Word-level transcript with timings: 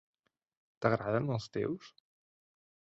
T'agraden 0.85 1.31
els 1.37 1.47
teus?? 1.59 1.95